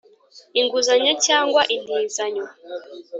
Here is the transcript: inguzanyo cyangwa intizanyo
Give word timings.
inguzanyo 0.59 1.11
cyangwa 1.25 1.61
intizanyo 1.75 2.45